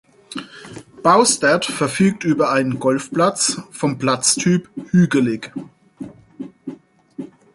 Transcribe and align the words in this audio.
Baustert 1.03 1.63
verfügt 1.65 2.23
über 2.23 2.51
einen 2.51 2.79
Golfplatz 2.79 3.61
vom 3.69 3.99
Platz-Typ 3.99 4.67
„hügelig“. 4.89 5.51